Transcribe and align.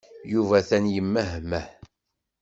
Yuba 0.31 0.55
atan 0.61 0.85
yemmehmeh. 0.93 1.67